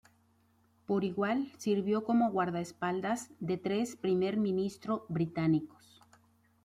Por 0.87 1.03
igual 1.03 1.51
sirvió 1.59 2.03
como 2.03 2.31
guardaespaldas 2.31 3.29
de 3.39 3.57
tres 3.59 3.95
primer 3.95 4.35
ministro 4.35 5.05
británicos. 5.09 6.01